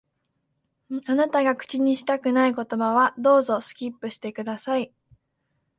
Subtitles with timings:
[1.05, 4.91] あなたが口にしたくない言葉は、どうぞ、スキップして下さい。